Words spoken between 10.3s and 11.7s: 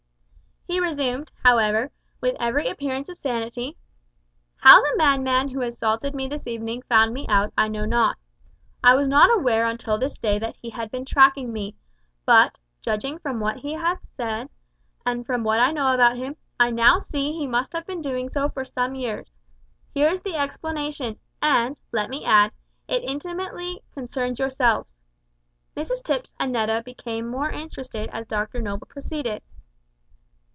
that he had been tracking